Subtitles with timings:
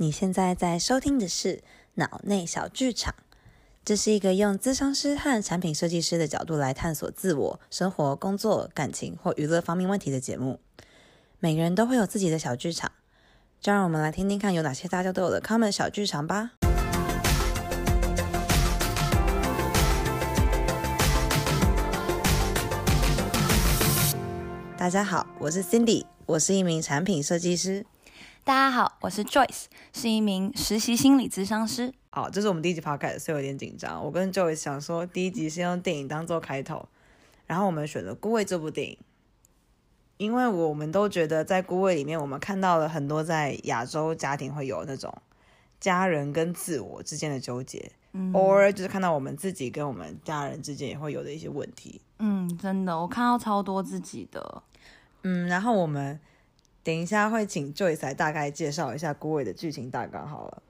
[0.00, 1.60] 你现在在收听的是
[1.94, 3.16] 脑内小剧场，
[3.84, 10.60] 这是一个用咨商师和产品设计师的角度来探索自我、生活、工作、感情或娱乐方面问题的节目。
[11.40, 12.92] 每个人都会有自己的小剧场，
[13.60, 16.52] 就让我们来听听看有哪些大家都有的 common 小剧场吧。
[24.76, 27.84] 大家好，我是 Cindy，我是一名产品设计师。
[28.48, 31.92] 大家好，我是 Joyce，是一名实习心理咨商师。
[32.08, 34.02] 好，这是我们第一集 podcast，所以有点紧张。
[34.02, 36.88] 我跟 Joyce 想说，第一集先用电影当做开头，
[37.46, 38.96] 然后我们选了《孤味》这部电影，
[40.16, 45.14] 因为我们都觉得在《孤味》里面，我们看到了很多在亚洲家庭会有那种
[45.78, 52.00] 家人跟自我之间的纠结，嗯，偶尔就是看到我们自己跟我们家人之间也会有的一些问题。
[52.18, 54.62] 嗯，真的，我看到超多自己的。
[55.24, 56.18] 嗯，然后我们。
[56.88, 60.62] 等一下会请 Joyce 来大概介绍一下《孤味》的剧情大纲好了。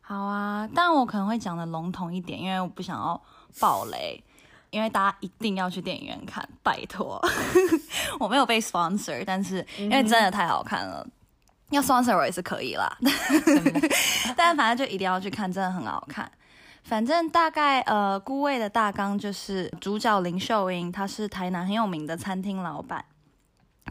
[0.00, 3.22] 好啊，但我可能会讲的笼统一点，因为我不想要
[3.60, 4.24] 爆雷，
[4.70, 7.22] 因为大家一定要去电影院看，拜托。
[8.18, 11.12] 我没有被 sponsor，但是因为真的太好看了，嗯、
[11.72, 12.96] 要 sponsor 我也是可以啦。
[14.34, 16.32] 但反正就一定要去看，真的很好看。
[16.84, 23.04] 反正大概呃，《孤味》的大纲就是主角林秀英，她是台南很有名的餐厅老板。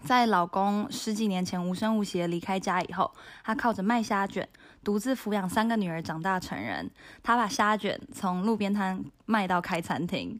[0.03, 3.11] 在老公十几年前无声无息离开家以后，
[3.43, 4.47] 她靠着卖虾卷，
[4.83, 6.91] 独自抚养三个女儿长大成人。
[7.23, 10.39] 她把虾卷从路边摊卖到开餐厅，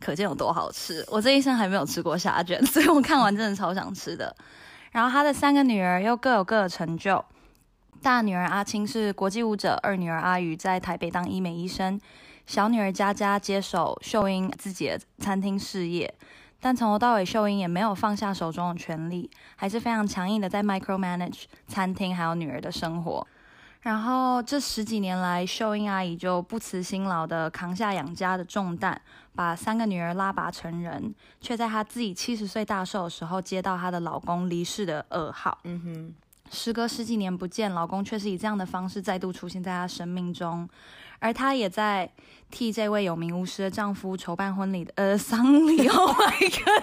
[0.00, 1.04] 可见有多好吃。
[1.10, 4.34] 我这一生还没有吃过虾卷，所以我看完真的超想吃的。
[4.90, 7.24] 然后她的三个女儿又各有各的成就，
[8.02, 12.00] 大女儿阿青是国际舞者，二女儿阿瑜在台北当医美医生，
[12.46, 16.12] 小女儿佳佳接手秀英自己的餐厅事业。
[16.64, 23.26] 但从头到尾，秀英也没有放下手中的权力，还是非常强硬的在 micro manage 餐厅还有女儿的生活。
[23.82, 28.98] 然后这十几年来，秀英阿姨就不辞辛劳的扛下养家的重担，
[29.34, 35.58] 把三个女儿拉拔成人，却在她自己七十岁大寿的时候，接到她的老公离世的噩耗。
[35.64, 36.14] 嗯哼，
[36.50, 40.66] 时隔十几年不见，老公却是以这样的方式再度出现在她生命中。
[41.18, 42.10] 而她也在
[42.50, 46.82] 替这位有名无实的丈夫筹办婚礼的呃 丧礼，Oh my God！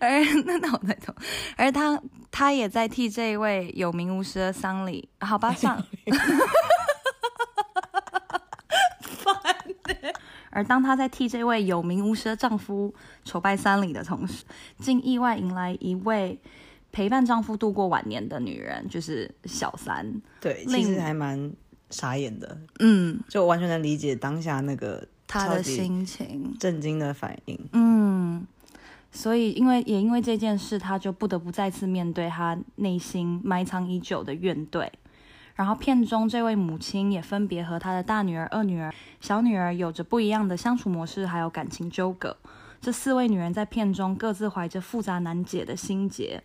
[0.00, 1.14] 而那那我再说，
[1.56, 5.86] 而她她也在替这位有名无实的丧礼，好吧，算了。
[10.50, 14.44] 而当她在替这位有名无实的丈夫筹办丧礼的同时，
[14.78, 16.38] 竟意外迎来一位
[16.90, 20.20] 陪伴丈夫度过晚年的女人，就是小三。
[20.40, 21.52] 对，其实还蛮。
[21.92, 28.44] 傻眼的，嗯，就完全能理解当下那个他的心情，震惊的反应，嗯，
[29.12, 34.88] 所以因为也因为这件事，他就不得不再次面对他内心埋藏已久的怨怼。
[35.54, 42.34] 然后片中这位母亲也分别和他的大女儿、二女儿、小女儿有着不一样的相处模式，还有感情纠葛。
[42.80, 46.42] 这四位女人在片中各自怀着复杂难解的心结。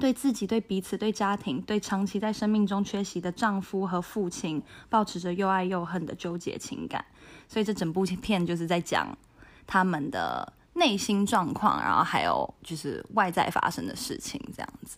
[0.00, 7.04] 对自己、对彼此、对家庭、对长期在生命中缺席的丈夫和父亲，抱持着又爱又恨的纠结情感。
[7.48, 9.16] 所以这整部片就是在讲
[9.66, 14.96] 他们的内心状况，然后还有就是外在发生的事情，这样子。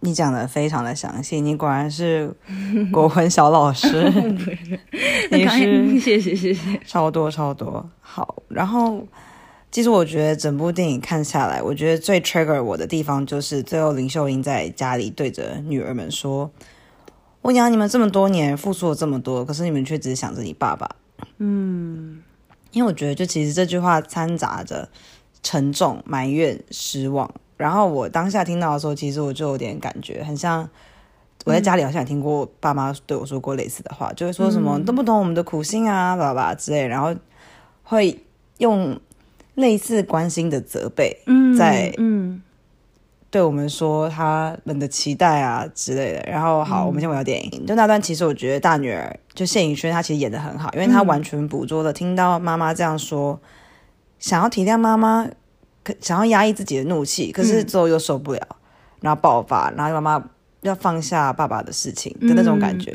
[0.00, 2.34] 你讲的非常的详细，你果然是
[2.90, 4.10] 国魂小老师。
[5.30, 7.88] 你是 谢谢谢谢，超多超多。
[8.00, 9.06] 好，然后。
[9.70, 16.50] 其实我觉得整部电影看下来，我觉得最 trigger 我的地方就是最后林秀英在家里对着女儿们说
[17.42, 20.88] ：“我养你们这么多年，付出了这么多，可是你们却只想着你爸爸。”
[21.38, 22.20] 嗯，
[22.72, 24.88] 因为我觉得就其实这句话掺杂着
[25.40, 27.32] 沉重、埋怨、失望。
[27.56, 30.68] 然后我当下听到的时候，其实我就有点感觉，很像
[31.44, 37.14] 我在家里好像也听过爸妈对我说过类似的话，就会说什么都不懂我们的苦心啊，爸爸之类，然后
[37.84, 38.24] 会
[38.58, 39.00] 用。
[39.60, 42.42] 类似关心的责备，嗯，在嗯，
[43.30, 46.24] 对我们说他们的期待啊之类的。
[46.30, 47.66] 然后好，嗯、我们先回到电影。
[47.66, 53.40] 就那段，其实我觉得大女儿就谢颖轩，她其实演得很好，因为她完全捕捉了听到妈妈这样说，
[54.18, 55.28] 想要体谅妈妈，
[55.84, 58.40] 可想要压抑自己的怒气，可是之后又受不了，
[59.00, 60.24] 然后爆发，然后妈妈
[60.62, 62.92] 要放下爸爸的事情的那种感觉。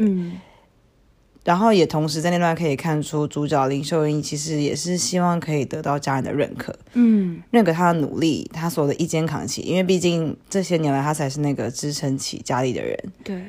[1.46, 12.98] 然后也同时在那段可以看出，主角林秀英其实也是希望可以得到家人的认可，嗯，认可她的努力，她所有的一肩扛起，因为毕竟这些年来她才是那个支撑起家里的人。
[13.24, 13.42] 对。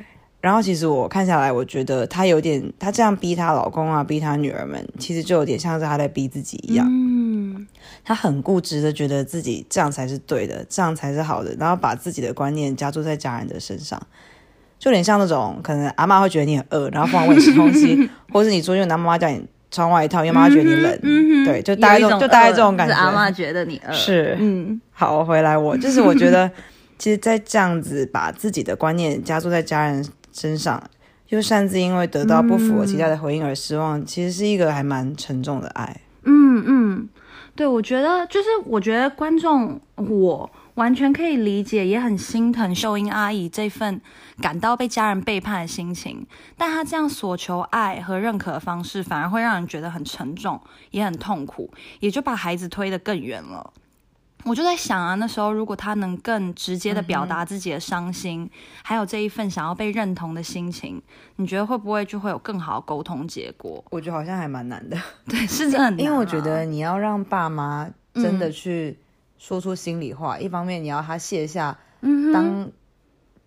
[0.42, 6.86] 然后其实我看下来，我觉得她有点，她这样逼她老公啊，逼她女儿们，其实就有点像是她在逼自己一样。
[6.88, 7.66] 嗯。
[8.04, 14.00] 她很固执的觉得自己这样才是对的，这样才是好的，然后把自己的观念加注在家人的身上。
[14.78, 22.94] 就有点像那种可能阿妈会觉得你很饿，然后疯狂问你吃东西， 或是你出去拿妈妈叫你穿外套，因为妈妈觉得你冷，嗯、对，就大概这种，就大概这种感觉。
[22.94, 26.50] 阿妈觉得你饿，是，嗯，好，回来我就是我觉得，
[26.98, 30.82] 其实，在这样子把自己的观念加注在家人身上，
[31.30, 36.00] 又擅自因为得到不符合期待的回应而失望，嗯、其实是一个还蛮沉重的爱。
[36.24, 37.08] 嗯嗯，
[37.54, 40.50] 对，我觉得就是我觉得观众我。
[40.76, 44.00] 完全可以理解，也很心疼秀英阿姨这份
[44.40, 46.26] 感到被家人背叛的心情。
[46.56, 53.72] 但她这样索求爱和认可的方式，反而会让人觉得很沉重，也很痛苦，也就把孩子推得更远了。
[54.44, 58.50] 我就在想啊，那时候如果她能更直接的表达自己的伤心，嗯、
[58.84, 61.02] 还有这一份想要被认同的心情，
[61.36, 63.82] 你觉得会不会就会有更好的沟通结果？
[63.90, 64.96] 我觉得好像还蛮难的。
[65.26, 69.05] 对，是真的很难，啊，因为我觉得你要让爸妈真的去、嗯。
[69.38, 71.76] 说出心里话，一方面你要他卸下
[72.32, 72.70] 当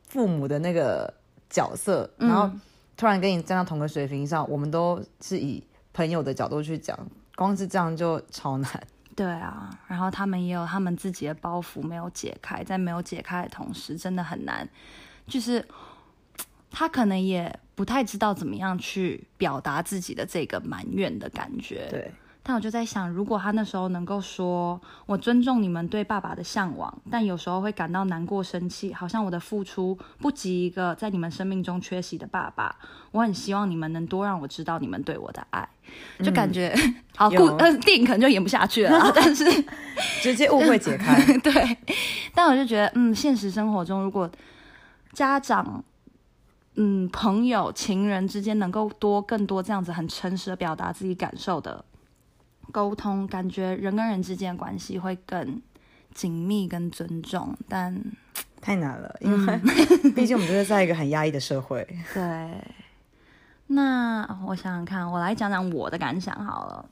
[0.07, 1.13] 父母的那个
[1.49, 2.51] 角色，嗯、然后
[2.95, 5.63] 突然跟你站到同个水平上，我们都是以
[5.93, 6.97] 朋友的角度去讲，
[7.35, 8.83] 光是这样就超难。
[9.15, 14.67] 对啊，然后他们也有他们自己的包袱没有解开，在没有解开的同时，真的很难。
[15.27, 15.65] 就是
[16.71, 21.87] 他可能也不太知道怎么样去表达自己的这个埋怨的感觉。
[21.89, 22.11] 对。
[22.41, 32.75] 但我就在想，如果他那时候能够说“我尊重你们对爸爸的向往”，但有时候会感到难过、生气，好像我的付出不及一个在你们生命中缺席的爸爸。
[33.11, 35.67] 我很希望你们能多让我知道你们对我的爱，
[36.23, 39.45] 就感觉、嗯、好故呃电影可能就演不下去了，但是
[40.23, 41.21] 直接误会解开。
[41.39, 41.77] 对，
[42.33, 44.27] 但我就觉得，嗯，现实生活中如果
[45.13, 45.83] 家长、
[46.75, 51.83] 嗯朋友、情人之间能够多更多这样子很诚实的表达自己感受的。
[52.71, 55.61] 沟通，感觉人跟人之间的关系会更
[56.13, 57.95] 紧密、跟尊重，但
[58.61, 59.57] 太难了，因为
[60.15, 61.87] 毕竟我们就是在一个很压抑的社会。
[62.13, 62.63] 对，
[63.67, 66.85] 那我想想看，我来讲讲我的感想好了。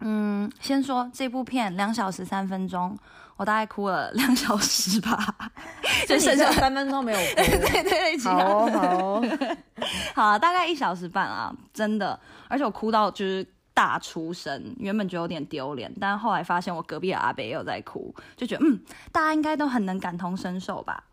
[0.00, 2.98] 嗯，先说这部片两小时三分钟，
[3.36, 5.34] 我大概哭了两小时吧，
[6.08, 7.34] 就剩下三分钟没有哭。
[7.36, 9.22] 对对对，好哦好哦，
[10.14, 12.18] 好，大概一小时半啊，真的，
[12.48, 13.46] 而且我哭到就是。
[13.74, 18.80] 大出声，原本觉得有点丢脸，但后来发现我隔壁的阿北也有在哭，就觉得嗯，
[19.10, 21.04] 大家应该都很能感同身受吧。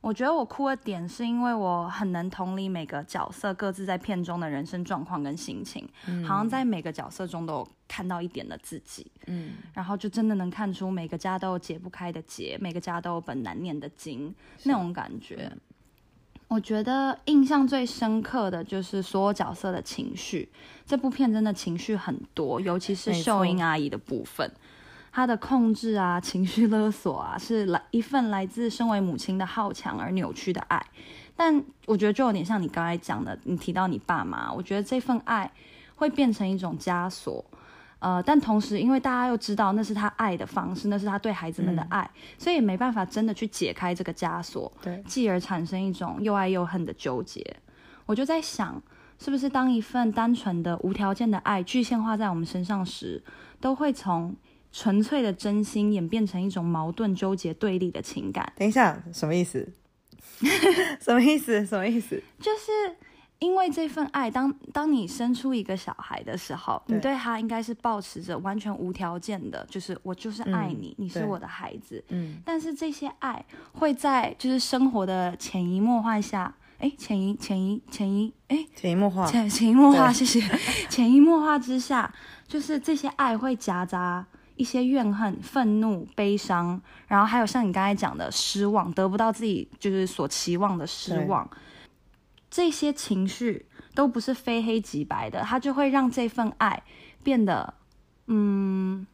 [0.00, 14.34] 我觉得我哭的点是因为我很能同理每个角色各自在片中的人生状况跟心情，嗯、好像在每个角色中都有看到一点的自己，嗯，然后就真的能看出每个家都有解不开的结，每个家都有本难念的经，
[14.64, 15.48] 那种感觉。
[16.52, 20.46] 我觉得印象最深刻的就是所有角色的情绪。
[20.84, 24.52] 这部片真的情绪很多，尤其是秀英阿姨的部分，
[25.10, 30.84] 她的控制啊、情绪勒索啊，是来一份来自身为母亲的好强而扭曲的爱。
[31.34, 35.50] 但我觉得就有点像你刚才讲的，你提到你爸妈，我觉得这份爱
[35.96, 37.42] 会变成一种枷锁。
[38.02, 47.56] 呃，但同时，因为大家又知道那是他爱的方式，那是他对孩子们的爱，嗯、所以也没办法真的去解开这个枷锁，对，继而产生一种又爱又恨的纠结。
[48.06, 48.82] 我就在想，
[49.20, 53.22] 是不是当一份单纯的无条件的爱具象化在我们身上时，
[53.60, 54.34] 都会从
[54.72, 58.52] 纯粹的真心演变成一种矛盾、纠结、对立的情感？
[58.56, 59.72] 等一下，什么意思？
[61.00, 61.64] 什么意思？
[61.64, 62.20] 什么意思？
[62.40, 62.96] 就是。
[63.42, 72.02] 因为这份爱，当当你生出一个小孩的时候，你对他应该是保持着完全无条件的，就是我就是爱你，嗯、你是我的孩子。
[72.10, 80.40] 嗯，但是这些爱会在就是生活的潜移默化下，哎，潜移潜移潜移，哎，潜移默化，潜潜移默化，谢谢。
[80.88, 82.14] 潜移默化之下，
[82.46, 84.24] 就是这些爱会夹杂
[84.54, 91.50] 一些怨恨、愤怒、悲伤，然后还有像你刚才讲的失望，得不到自己就是所期望的失望。
[92.52, 96.82] 这些情绪都不是非黑即白的，它就会让这份爱
[97.24, 97.72] 变得，
[98.26, 99.06] 嗯，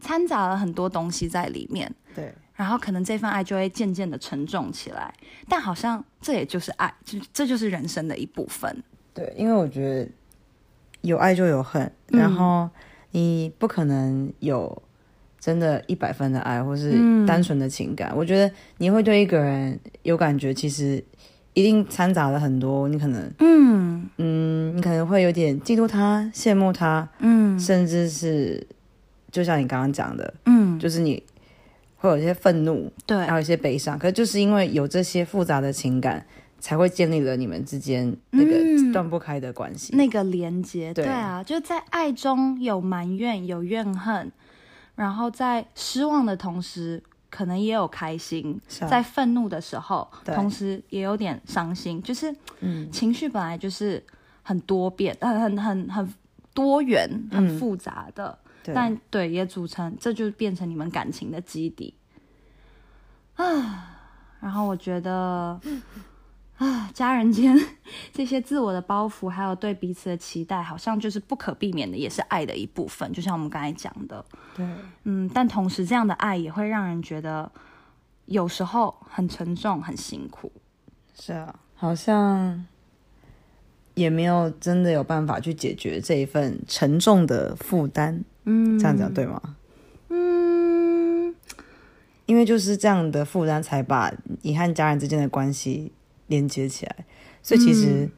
[0.00, 1.94] 掺杂了很多东西在里面。
[2.12, 5.14] 对，然后可能这份爱就会渐渐的沉重起来。
[5.48, 8.82] 但好像这也就是爱，就这就是人生的一部分。
[9.14, 10.10] 对，因为我觉得
[11.02, 12.68] 有爱就有恨，然后
[13.12, 14.82] 你不可能有
[15.38, 16.90] 真的一百分的爱，或是
[17.24, 18.10] 单纯的情感。
[18.10, 21.04] 嗯，我觉得你会对一个人有感觉，其实。
[21.54, 23.80] 一定掺杂了很多，你可能，嗯。
[24.16, 28.66] 嗯，你可能会有点嫉妒他、羡慕他，嗯，甚至是，
[29.30, 31.22] 就像你刚刚讲的，嗯，就是你
[31.96, 36.24] 会有一些愤怒，对，还有一些悲伤，可是就是因为有这些复杂的情感，
[36.58, 44.30] 才会建立了你们之间那个断不开的关系，那个连接，对，对啊，就在爱中有埋怨、有怨恨，
[44.96, 47.02] 然后在失望的同时。
[47.30, 52.34] 可能也有开心，啊、在愤怒的时候，同时也有点伤心，就是，
[52.92, 54.04] 情绪本来就是
[54.42, 56.14] 很多变，很很很很
[56.52, 58.38] 多元、很复杂的，
[58.74, 61.94] 但对也组成，这就变成你们感情的基底
[63.36, 63.96] 啊。
[64.40, 65.58] 然后我觉得。
[66.60, 67.58] 啊，家人间
[68.12, 73.10] 这些自我的包袱，还有对彼此的期待，好像就是不可避免的，也是爱的一部分。
[73.14, 74.22] 就像我们刚才讲的，
[74.54, 74.66] 对，
[75.04, 77.50] 嗯，但同时这样的爱也会让人觉得
[78.26, 80.52] 有时候很沉重、很辛苦。
[81.18, 82.66] 是啊，好像
[83.94, 88.22] 也没有真的有办法去解决这一份沉重的负担。
[88.44, 89.40] 嗯，这样讲对吗？
[90.10, 91.34] 嗯，
[92.26, 94.12] 因为就是这样的负担，才把
[94.42, 95.92] 你和家人之间的关系。
[96.30, 96.96] 连接起来，
[97.42, 98.08] 所以其实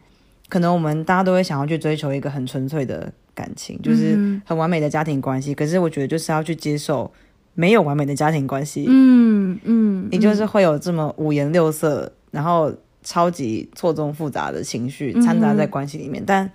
[0.48, 5.54] 可能我们大家都会想要去追求一个很纯粹的感情，就是很完美的家庭关系。
[5.54, 7.10] 可是我觉得就是要去接受
[7.54, 8.84] 没有完美的家庭关系。
[8.86, 16.48] 嗯嗯，你就是会有这么五颜六色，然后超级错综复杂的情绪掺杂在关系里面，但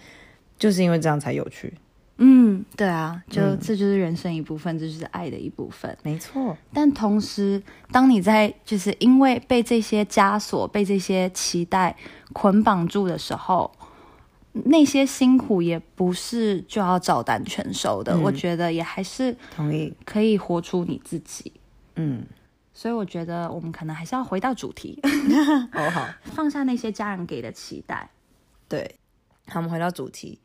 [0.57, 1.73] 就是因为这样才有趣。
[2.19, 6.57] 嗯，对啊，就、嗯、这就是人生一部分，这就是爱的一部分，没错。
[6.73, 11.95] 但同时，当你在就是因为被这些枷锁、被这些期待
[12.33, 13.71] 捆绑住的时候，
[14.51, 18.13] 那些辛苦也不是就要照单全收的。
[18.13, 21.53] 嗯、我觉得也还是同意，可以活出你自己。
[21.97, 22.25] 嗯，
[22.73, 24.99] 所以我觉得我们可能还是要回到主题。
[25.71, 28.09] 好好，放下那些家人给的期待。
[28.67, 28.95] 对，
[29.45, 30.39] 好，我们回到主题。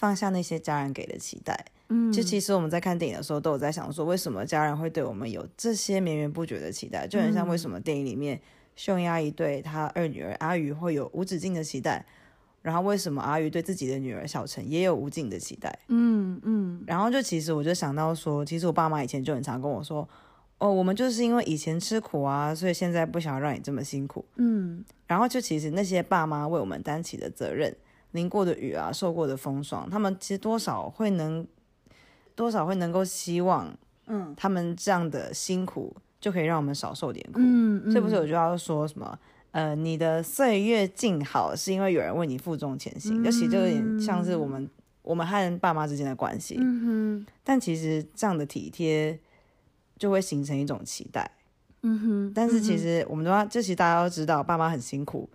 [0.00, 7.06] 放下那些家人给的期待，嗯，就其实我们在看电影的时候都有在想说，为什么家人会对我们有这些绵绵不绝的期待？
[7.06, 8.40] 就很像为什么电影里面
[8.76, 12.02] 秀英阿姨对她二女儿阿瑜会有无止境的期待，
[12.62, 15.78] 然后为什么阿瑜对自己的女儿小陈也有无尽的期待？
[15.88, 20.08] 嗯嗯，然后就其实我就想到说，其实我爸妈以前就很常跟我说，
[20.56, 27.76] 哦，我们就是因为以前吃苦啊，所以现在不想让你这么辛苦，嗯，然后就其实那些爸妈为我们担起的责任。
[28.12, 31.46] 淋过的雨啊，受过的风霜，他们其实多少会能，
[32.34, 33.72] 多少会能够希望，
[34.06, 38.16] 嗯，他们这样的辛苦就可以让我们少受点苦，嗯，嗯所以、不是？
[38.16, 39.18] 我就要说什么，
[39.52, 44.68] 呃，你的岁月静好，是因为有人为你负重前行，就其实就有点像是我们
[45.02, 49.18] 我们和爸妈之间的关系，嗯哼，但其实这样的体贴
[49.96, 51.30] 就会形成一种期待，
[51.82, 55.28] 嗯哼，但是其实我们都要，这其实大家都知道，爸妈很辛苦。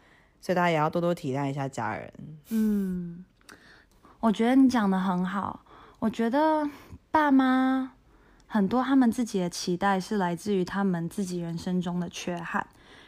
[0.45, 2.13] 所以大家也要多多体谅一下家人。
[2.49, 3.25] 嗯，
[4.19, 5.65] 我觉得你讲的很好。
[5.97, 6.69] 我觉得
[7.09, 7.93] 爸妈
[8.45, 12.63] 很多他们自己的期待是来自于他们自己人生中的缺憾，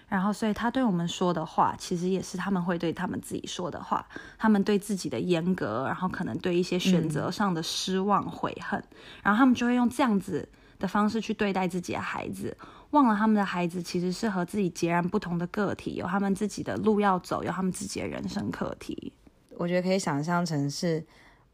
[0.08, 4.04] 然后所以他对我们说的话，其实也是他们会对他们自己说的话。
[4.40, 12.58] 他们对自己的严格，然后可能对一些选择上的失望、悔恨，嗯、然后他们就会用这样子的方式去对待自己的孩子。
[12.92, 19.12] 忘了他们的孩子其实是和自己截然不同的个体，有他们自己的路要走，有他们自己的人生课题。
[19.58, 21.04] 我觉得可以想象成是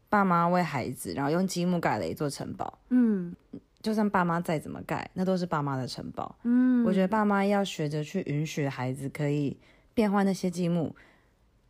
[0.08, 2.78] 爸妈为孩子，然后用积木盖了一座城堡。
[2.90, 3.34] 嗯，
[3.82, 6.36] 就算爸妈再怎么盖，那都是爸妈的城堡。
[6.44, 9.56] 嗯，我觉得爸妈要学着去允许孩子可以
[9.92, 10.94] 变换那些积木，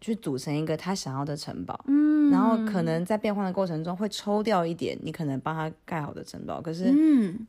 [0.01, 1.83] 去组成一个他想要的城堡。
[1.87, 7.47] 嗯，然后可能在变换的过程中会抽掉一点你可能帮他盖好的城堡，可是嗯。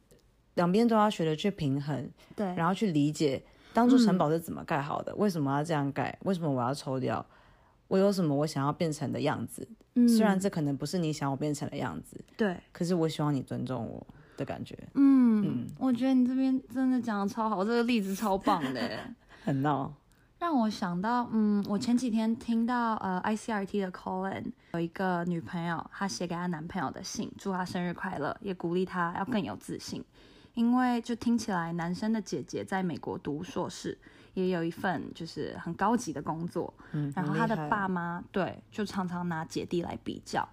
[0.56, 3.42] 两边都要学着去平衡，对，然后去理解
[3.74, 7.26] 当初城堡是怎么盖好的，嗯、为什么要这样盖，为什么我要抽掉，
[7.88, 9.68] 我有什么我想要变成的样子。
[9.96, 14.78] 嗯，虽然这可能不是你想我变成的样子，对，可是我希望你尊重我的感觉。
[14.94, 19.00] 嗯嗯，嗯我觉得你这边真的讲的超好，这个例子超棒的，
[19.44, 19.94] 很闹，
[20.40, 24.44] 让我想到，嗯，我前几天听到呃 ICRT 的 Colin
[24.74, 30.04] 有一个女朋友，她写给她男朋友的信，祝他生日快乐，也鼓励他要更有自信。
[30.56, 33.98] 因为就听起来，男生的姐姐在美国读硕士，
[34.34, 36.74] 也有一份就是很高级的工作。
[36.94, 40.48] 嗯，然后他的爸妈对，就常常拿姐弟来比较。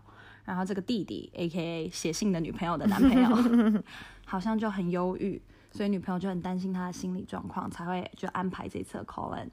[0.45, 1.89] 然后这个弟弟，A.K.A.
[1.89, 3.83] 写信的女朋友的男朋友，
[4.27, 5.41] 好像就很忧郁，
[5.71, 9.49] 所以女朋友就很担心他的心理状况，才会就安排这次 call in。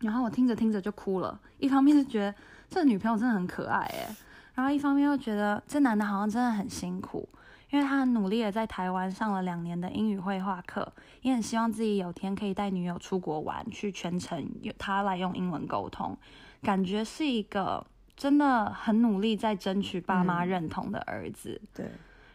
[0.00, 2.34] 然后我听着听着就哭了，一方面是觉得
[2.68, 4.16] 这女朋友真的很可爱哎，
[4.54, 7.26] 然后一方面又觉得这男的好像真的很辛苦。
[7.72, 16.14] 因为他很努力的在台湾上了两年的英语绘画课，也很希望自己有天可以带女友出国玩，去全程由他来用英文沟通，
[16.60, 21.58] 感觉是一个真的很努力在争取爸妈认同的儿子。
[21.62, 21.90] 嗯、对。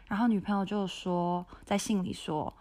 [0.08, 2.52] 然后女朋友就说，在信里说，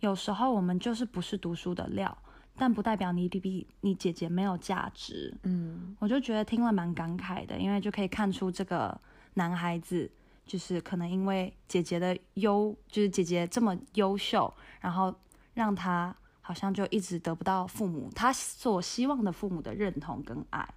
[0.00, 2.18] 有时候我们就是不是读书的料，
[2.56, 5.32] 但不代表你比你姐姐没有价值。
[5.44, 9.00] 嗯，我就觉得听了蛮感慨的，因为就可以看出这个
[9.34, 10.10] 男孩子。
[10.46, 15.14] 就是可能因为姐姐的优，就是姐姐这么优秀，然后
[15.54, 20.68] 让他好像就一直得不到父母他所希望的父母的认同跟爱。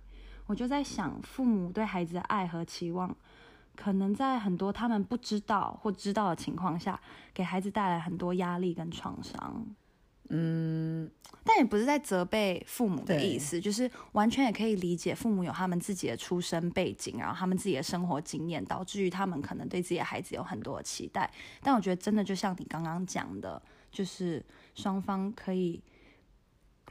[0.45, 3.13] 我就在想，父母对孩子的爱和期望，
[3.75, 7.00] 可能在很多他们不知道或知道的情况下，
[7.33, 9.65] 给孩子带来很多压力跟创伤。
[10.29, 11.10] 嗯，
[11.46, 21.31] 但也不是在责备父母的意思，就是完全也可以理解父母有他们自己的出生背景，然后他们自己的生活经验，导致于他们可能对自己的孩子有很多的期待。
[21.62, 25.81] 但我觉得真的就像你刚刚讲的，就是双方可以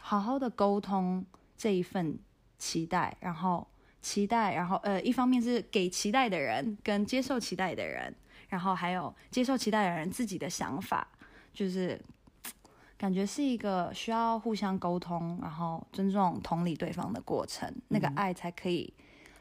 [0.01, 1.23] 好好的沟通
[1.59, 2.19] 这一份
[2.59, 3.69] 期待，然后
[4.01, 8.15] 期待，然后呃，一方面是给期待的人跟接受期待的人，
[8.49, 11.07] 然后还有接受期待的人自己的想法，
[11.53, 12.01] 就是。
[12.99, 18.93] 感觉是一个需要互相沟通，然后尊重、同理对方的过程，嗯、那个爱才可以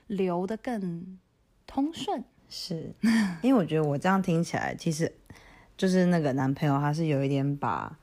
[0.08, 1.18] 流得更
[1.66, 2.24] 通顺。
[2.50, 2.94] 是，
[3.42, 5.12] 因为我觉得我这样听起来，其实
[5.78, 7.98] 就是那个男朋友，他是有一点把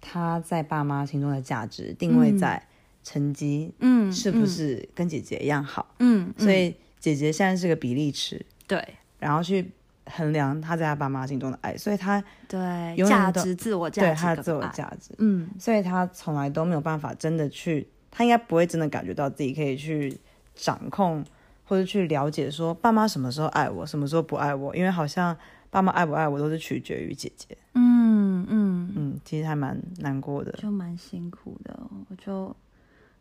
[0.00, 2.68] 他在爸妈心中的价值定位在
[3.02, 5.94] 成绩，嗯，是不是跟姐姐一样好？
[6.00, 8.86] 嗯，所以姐姐现在是个比例尺，对，
[9.18, 9.72] 然后去。
[10.08, 12.58] 衡量他在他爸妈心中的爱，所以他对
[13.06, 20.18] 价值、自我价值，对他的自我价值，嗯，所以他从来都没有办法真的去，他应该不会真的感觉到自己可以去
[20.54, 21.24] 掌控
[21.64, 25.36] 或者去了解说爸妈什么时候爱我，什么时候不爱我，因为好像
[25.70, 28.92] 爸妈爱不爱我都是取决于姐姐，嗯嗯。
[28.96, 32.54] 嗯，其实还蛮难过的，就蛮辛苦的，我就。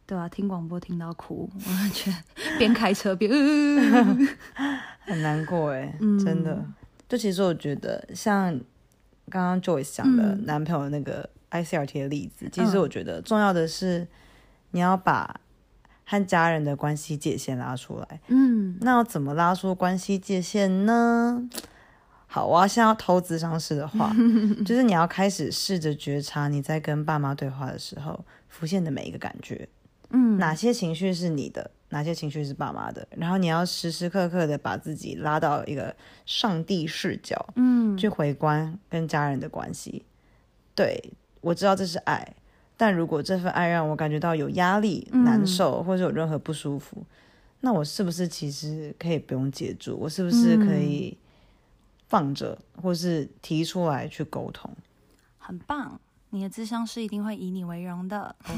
[0.05, 2.17] 对啊，听广播听到哭，我觉得
[2.57, 4.17] 边开车边、呃、
[5.03, 6.65] 很难过哎，嗯、真的。
[7.07, 8.59] 就其实我觉得，像
[9.29, 14.07] 刚刚 Joyce 讲的男朋友那个 ICRT 的例子，嗯、其实我觉得重要的是
[14.71, 15.39] 你要把
[16.05, 18.19] 和家人的关系界限拉出来。
[18.27, 21.49] 嗯，那要怎么拉出关系界限呢？
[22.27, 24.13] 好，我要先要投咨商师的话，
[24.65, 29.67] 就是你要开始试着觉察你在跟爸妈对话的时候浮现的每一个感觉。
[30.09, 33.07] 嗯，哪些情绪是你的，哪些情绪是爸妈的？
[33.11, 40.03] 然后你要时时刻刻的把自己拉到一个上帝视角，嗯，去回观跟家人的关系。
[40.75, 41.11] 对，
[41.41, 42.35] 我知道这是爱，
[42.75, 47.03] 但如果这份爱让我感觉到有压力、难受，或者有任何不舒服，
[47.61, 49.97] 那我是不是其实可以不用接住？
[49.97, 51.17] 我是不是可以
[52.07, 54.69] 放着，或是提出来去沟通？
[55.37, 55.99] 很棒。
[56.37, 58.35] 你的智商是一定会以你为荣的。
[58.47, 58.57] Oh.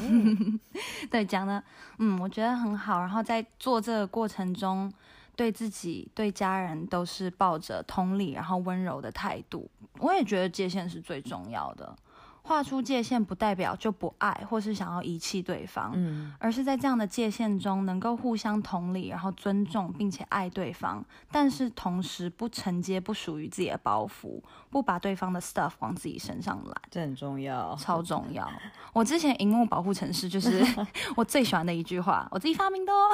[1.09, 1.63] 对，讲的，
[1.97, 2.99] 嗯，我觉得很好。
[2.99, 4.91] 然后在做这个过程中，
[5.35, 9.71] 对自己、对家人都是抱着同理，然后温柔的态度。
[9.99, 11.95] 我也觉得界限是最重要的。
[12.41, 28.49] 画出界限不代表就不爱或是想要遗弃对方，嗯，而是在这样的界限中能够互相同理，然后尊重并且爱对方，但是同时不承接不属于自己的包袱，不把对方的 stuff 往自己身上揽，这很重要，超重要。
[28.93, 30.65] 我之前荧幕保护城市就是
[31.15, 33.09] 我最喜欢的一句话，我自己发明的哦，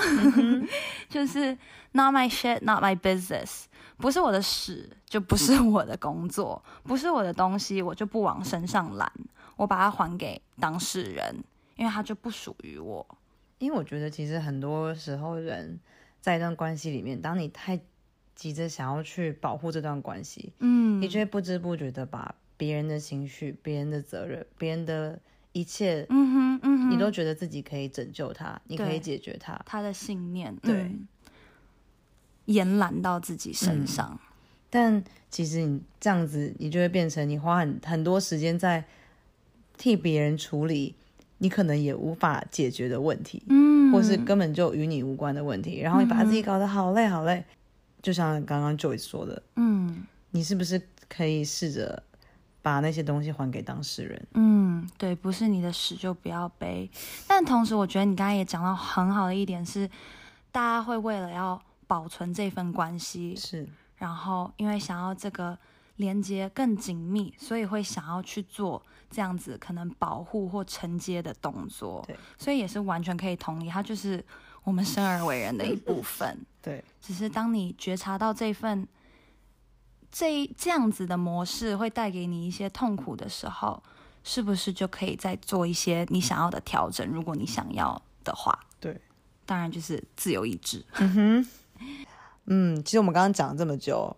[1.10, 1.58] 就是
[1.92, 3.66] Not my shit, not my business。
[3.98, 9.12] 不是我的屎，就不是我的工作；不是我的东西，我就不往身上揽。
[9.56, 11.44] 我把它还给当事人，
[11.78, 13.06] 因为它就不属于我。
[13.58, 15.80] 因为我觉得，其实很多时候，人
[16.20, 17.80] 在一段关系里面，当你太
[18.36, 25.18] 急着想要去保护这段关系，嗯，你就会不知不觉的把别人的情绪、别人的责任、别人的
[25.54, 30.74] 一切，嗯哼，嗯哼，你都觉得自己可以拯救他，你可以解决他，他的信念，对。
[30.74, 31.08] 嗯
[32.46, 34.20] 延揽到自己身上，嗯，
[34.70, 38.84] 但其实你这样子，你就会变成你花很很多时间在
[39.78, 40.96] 替别人处理
[41.40, 47.36] 你可能也无法解决的问题，嗯，或是根本就与你无关的问题，然后你把自己搞得好累好累。
[47.36, 47.46] 嗯、
[48.02, 52.04] 就像刚刚 Joyce 说的，嗯，你是不是可以试着
[52.62, 54.28] 把那些东西还给当事人？
[54.36, 56.90] 嗯，对，不是你的屎就不要背。
[57.28, 59.90] 但同时，我觉得你刚才也讲到很好的一点是，
[60.52, 61.62] 大家会为了要。
[61.88, 63.68] 保存这份关系是，
[63.98, 65.58] 然后因为想要这个
[65.98, 72.04] 连接更紧密，所以会想要去做这样子可能保护或承接的动作。
[72.06, 74.24] 对，所以也是完全可以同意，它就是
[74.64, 76.38] 我们生而为人的一部分。
[76.62, 78.88] 对，只是当你觉察到这份
[80.12, 83.82] 这这样子的模式会带给你一些痛苦的时候，
[84.24, 87.08] 是不是就可以再做一些你想要的调整？
[87.08, 89.00] 如果你想要的话，对，
[89.46, 90.84] 当然就是自由意志。
[90.96, 91.48] 嗯哼。
[92.48, 94.16] 嗯，其实我们刚刚讲了这么久，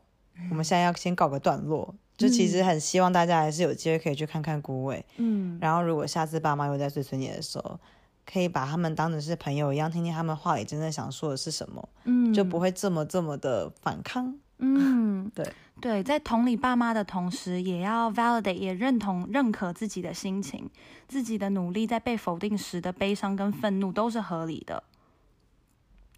[0.49, 1.93] 我们现在要先告个段落。
[2.17, 5.05] 就其实很希望大家还是有机会可以去看看孤伟。
[5.17, 7.79] 嗯，然后如果下次爸妈又在碎碎念的时候，
[8.25, 11.89] 可以把他们当成是朋友一样，听听他们话里真正想说的是什么。
[12.05, 14.33] 嗯，就不会这么这么的反抗。
[14.57, 20.67] 嗯嗯， 对对，在同理爸妈的同时，也要 validate，也认同、认可自己的心情，
[21.07, 24.81] 自己的努力在被否定时的悲伤跟愤怒都是合理的。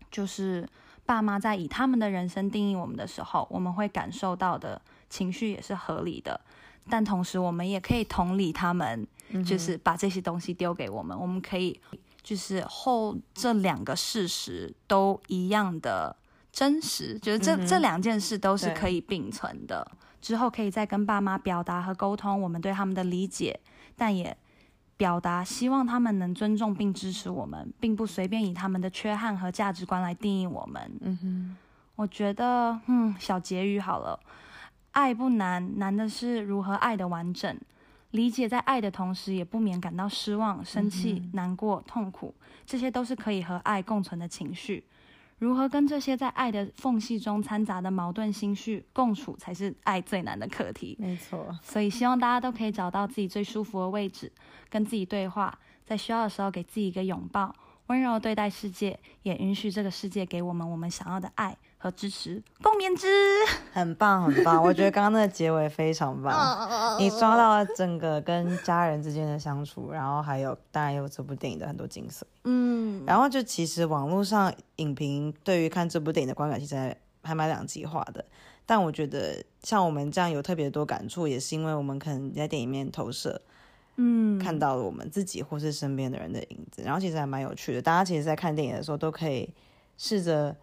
[0.09, 0.65] 就是
[1.09, 6.39] 爸妈在以他们的人生定义我们的时候，我们会感受到的情绪也是合理的。
[6.87, 9.07] 但同时，我们也可以同理他们，
[9.43, 11.81] 就是把这些东西丢给我们，嗯、我们可以
[12.21, 16.15] 就是后这两个事实都一样的
[16.51, 19.91] 真实，就是这、嗯、这两件事都是可以并存的。
[20.21, 23.59] 之后可以再跟爸妈表达和沟通我们对他们的理解，
[23.97, 24.37] 但也。
[24.99, 30.91] 表达希望他们能尊重并支持我们，并不随便以他们的缺憾和价值观来定义我们。
[30.99, 31.57] 嗯哼，
[31.95, 34.19] 我觉得，嗯，小结语好了，
[34.91, 37.57] 爱不难，难的是如何爱的完整。
[38.11, 42.35] 理解在爱的同时，也不免感到失望、生气、嗯、难过、痛苦，
[42.65, 44.83] 这些都是可以和爱共存的情绪。
[45.39, 50.97] 如何跟这些在爱的缝隙中掺杂的矛盾心绪共处，才是爱最难的课题。
[50.99, 54.31] 没错，所以希望大家都可以找到自己最舒服的位置，
[54.69, 57.55] 跟自己对话，在需要的时候给自己一个拥抱，
[57.87, 62.43] 温柔对待世界，也允许这个世界给我们我们想要的爱和支持。
[62.61, 63.07] 共勉之，
[63.73, 66.67] 很棒很棒，我觉得刚刚那个结尾非常棒，
[66.99, 72.21] 你抓到了整个跟家人之间的相处，然后还有当然有这部电影的很多精髓。
[72.43, 78.23] 嗯，然后就其实网络上影评对于看这部电影的观感其实还还蛮两极化的，
[78.65, 83.41] 但我觉得像我们这样有特别多感触，也是因为我们可能在电影里面投射，
[83.95, 87.81] 嗯，看到了我们自己或是身边的人的影子，然后其实还蛮有趣的。
[87.81, 89.53] 大家其实，在看电影的时候都可以
[89.97, 90.53] 试着。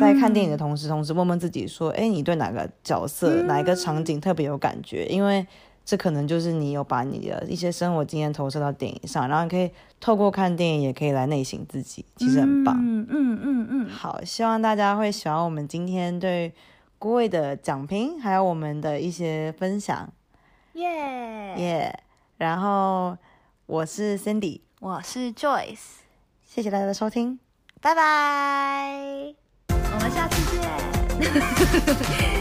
[0.00, 5.06] 在看电影的同时，同时问问自己说：“哎，你对哪个角色、哪一个场景特别有感觉？
[5.06, 5.46] 因为
[5.84, 13.88] 这可能就是你有把你的一些生活经验投射到电影上，然后你可以透过看电影，也可以来内省自己，其实很棒。”嗯嗯嗯嗯。
[13.88, 16.52] 好，希望大家会喜欢我们今天对
[16.98, 20.08] 孤味的讲评，还有我们的一些分享。
[20.74, 20.86] 耶
[21.56, 22.02] 耶！
[22.38, 23.16] 然后
[23.66, 25.98] 我是 Cindy，我是 Joyce，
[26.46, 27.40] 谢谢大家的收听，
[27.80, 29.49] 拜拜。
[29.92, 32.36] 我们下次见。